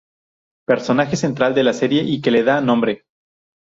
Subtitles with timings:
[0.65, 3.03] Personaje central de la serie y que le da nombre.